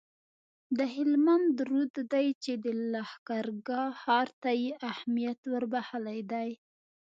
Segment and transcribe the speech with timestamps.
[0.77, 6.49] د هلمند رود دی چي د لښکرګاه ښار ته یې اهمیت وربخښلی دی